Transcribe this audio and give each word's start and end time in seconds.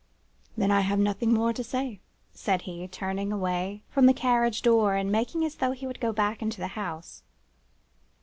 "'Then 0.57 0.71
I 0.71 0.79
have 0.81 0.97
nothing 0.97 1.31
more 1.31 1.53
to 1.53 1.63
say,' 1.63 1.99
said 2.33 2.63
he, 2.63 2.87
turning 2.87 3.31
away 3.31 3.83
from 3.87 4.07
the 4.07 4.15
carriage 4.15 4.63
door, 4.63 4.95
and 4.95 5.11
making 5.11 5.45
as 5.45 5.53
though 5.57 5.73
he 5.73 5.85
would 5.85 5.99
go 5.99 6.11
back 6.11 6.41
into 6.41 6.57
the 6.59 6.69
house. 6.73 7.21